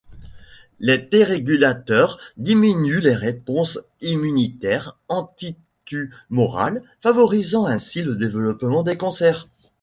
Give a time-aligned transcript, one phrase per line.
[0.79, 9.47] Les T régulateurs diminuent les réponses immunitaires anti-tumorales, favorisant ainsi le développement des cancers.